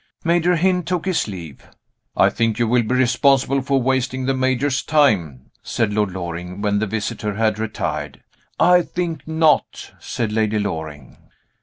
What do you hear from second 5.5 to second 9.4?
said Lord Loring, when the visitor had retired. "I think